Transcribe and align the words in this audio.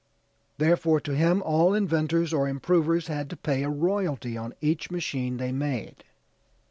Therefore 0.57 0.99
to 1.01 1.15
him 1.15 1.43
all 1.43 1.75
inventors 1.75 2.33
or 2.33 2.47
improvers 2.47 3.05
had 3.05 3.29
to 3.29 3.37
pay 3.37 3.61
a 3.61 3.69
royalty 3.69 4.35
on 4.35 4.55
each 4.59 4.89
machine 4.89 5.37
they 5.37 5.51
made. 5.51 6.03